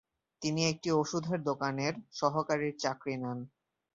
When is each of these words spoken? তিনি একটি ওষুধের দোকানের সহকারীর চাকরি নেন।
তিনি 0.41 0.61
একটি 0.65 0.89
ওষুধের 0.91 1.39
দোকানের 1.43 1.93
সহকারীর 2.11 2.73
চাকরি 2.79 3.15
নেন। 3.17 3.39